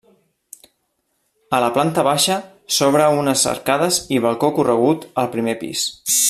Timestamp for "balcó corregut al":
4.27-5.31